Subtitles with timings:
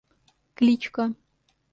[0.57, 1.05] Кличка